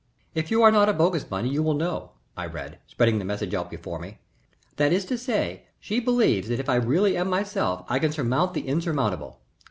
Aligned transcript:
"'If 0.33 0.49
you 0.49 0.63
are 0.63 0.71
not 0.71 0.89
a 0.89 0.93
bogus 0.93 1.23
Bunny 1.23 1.49
you 1.49 1.61
will 1.61 1.75
know,'" 1.75 2.13
I 2.35 2.47
read, 2.47 2.79
spreading 2.87 3.19
the 3.19 3.23
message 3.23 3.53
out 3.53 3.69
before 3.69 3.99
me. 3.99 4.17
"That 4.77 4.91
is 4.91 5.05
to 5.05 5.15
say, 5.15 5.67
she 5.79 5.99
believes 5.99 6.47
that 6.47 6.59
if 6.59 6.67
I 6.67 6.77
am 6.77 6.87
really 6.87 7.23
myself 7.23 7.85
I 7.87 7.99
can 7.99 8.11
surmount 8.11 8.55
the 8.55 8.67
insurmountable. 8.67 9.37